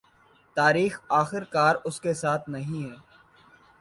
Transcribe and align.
تاریخ 0.57 0.99
آخرکار 1.11 1.75
اس 1.85 1.99
کے 2.01 2.13
ساتھ 2.13 2.49
نہیں 2.49 2.89
ہے 2.89 2.95